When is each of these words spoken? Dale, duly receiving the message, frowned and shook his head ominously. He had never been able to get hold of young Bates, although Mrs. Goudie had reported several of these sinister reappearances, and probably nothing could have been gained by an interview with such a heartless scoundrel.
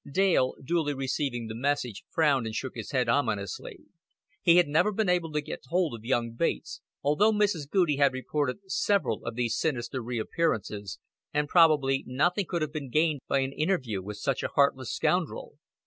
Dale, 0.11 0.55
duly 0.63 0.95
receiving 0.95 1.45
the 1.45 1.53
message, 1.53 2.03
frowned 2.09 2.47
and 2.47 2.55
shook 2.55 2.73
his 2.73 2.89
head 2.89 3.07
ominously. 3.07 3.81
He 4.41 4.55
had 4.57 4.67
never 4.67 4.91
been 4.91 5.09
able 5.09 5.31
to 5.31 5.41
get 5.41 5.61
hold 5.67 5.93
of 5.93 6.03
young 6.03 6.31
Bates, 6.33 6.81
although 7.03 7.31
Mrs. 7.31 7.69
Goudie 7.69 7.97
had 7.97 8.11
reported 8.11 8.61
several 8.65 9.23
of 9.23 9.35
these 9.35 9.55
sinister 9.55 10.01
reappearances, 10.01 10.97
and 11.31 11.47
probably 11.47 12.03
nothing 12.07 12.47
could 12.49 12.63
have 12.63 12.73
been 12.73 12.89
gained 12.89 13.21
by 13.27 13.41
an 13.41 13.51
interview 13.53 14.01
with 14.01 14.17
such 14.17 14.41
a 14.41 14.47
heartless 14.55 14.91
scoundrel. 14.91 15.59